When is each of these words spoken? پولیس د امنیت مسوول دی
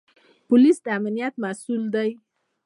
پولیس 0.47 0.77
د 0.85 0.87
امنیت 0.99 1.33
مسوول 1.43 1.83
دی 1.95 2.09